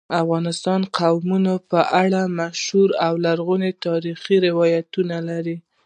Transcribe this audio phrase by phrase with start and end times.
[0.23, 5.57] افغانستان د قومونه په اړه مشهور او لرغوني تاریخی روایتونه لري.